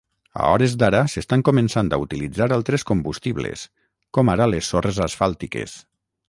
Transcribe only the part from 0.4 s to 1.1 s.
A hores d'ara,